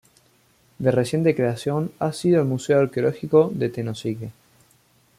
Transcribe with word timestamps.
De 0.79 0.89
reciente 0.89 1.35
creación 1.35 1.91
ha 1.99 2.11
sido 2.11 2.41
el 2.41 2.47
Museo 2.47 2.79
Arqueológico 2.79 3.51
de 3.53 3.69
Tenosique. 3.69 4.31